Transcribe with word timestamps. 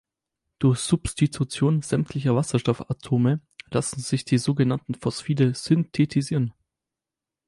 Durch 0.57 0.79
Substitution 0.79 1.83
sämtlicher 1.83 2.35
Wasserstoffatome 2.35 3.39
lassen 3.69 4.01
sich 4.01 4.25
die 4.25 4.39
sogenannten 4.39 4.95
Phosphide 4.95 5.53
synthetisieren. 5.53 6.55